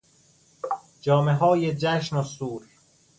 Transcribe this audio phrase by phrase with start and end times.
[1.01, 2.63] جامههای جشن و سور